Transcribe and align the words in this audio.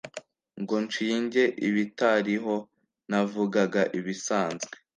Ngo 0.61 0.75
nshinge 0.85 1.43
ibitariho; 1.67 2.55
Navugaga 3.09 3.81
ibisanzwe 3.97 4.73